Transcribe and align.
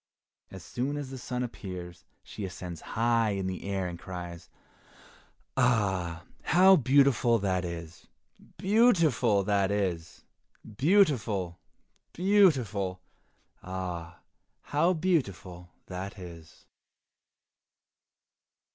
As 0.49 0.63
soon 0.63 0.97
as 0.97 1.11
the 1.11 1.19
sun 1.19 1.43
appears, 1.43 2.05
she 2.23 2.43
ascends 2.43 2.81
high 2.81 3.33
in 3.37 3.45
the 3.45 3.61
air 3.63 3.85
and 3.87 3.99
cries, 3.99 4.49
"Ah, 5.55 6.23
how 6.41 6.75
beautiful 6.75 7.37
that 7.37 7.63
is! 7.63 8.07
beautiful 8.57 9.43
that 9.43 9.69
is! 9.69 10.25
beautiful, 10.75 11.59
beautiful! 12.13 12.99
ah, 13.61 14.21
how 14.63 14.91
beautiful 14.93 15.69
that 15.85 16.17
is!" 16.17 16.65